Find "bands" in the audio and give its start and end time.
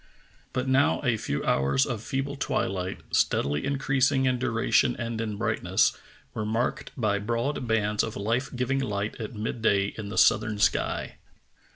7.67-8.01